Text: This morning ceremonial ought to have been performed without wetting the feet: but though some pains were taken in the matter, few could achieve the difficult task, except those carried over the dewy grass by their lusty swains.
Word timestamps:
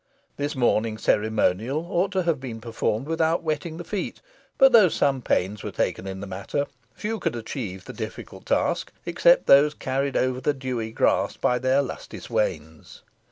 This 0.35 0.55
morning 0.55 0.97
ceremonial 0.97 1.85
ought 1.87 2.11
to 2.13 2.23
have 2.23 2.39
been 2.39 2.59
performed 2.59 3.05
without 3.05 3.43
wetting 3.43 3.77
the 3.77 3.83
feet: 3.83 4.19
but 4.57 4.71
though 4.71 4.89
some 4.89 5.21
pains 5.21 5.61
were 5.61 5.69
taken 5.69 6.07
in 6.07 6.21
the 6.21 6.25
matter, 6.25 6.65
few 6.95 7.19
could 7.19 7.35
achieve 7.35 7.85
the 7.85 7.93
difficult 7.93 8.47
task, 8.47 8.91
except 9.05 9.45
those 9.45 9.75
carried 9.75 10.17
over 10.17 10.41
the 10.41 10.55
dewy 10.55 10.89
grass 10.91 11.37
by 11.37 11.59
their 11.59 11.83
lusty 11.83 12.19
swains. 12.19 13.03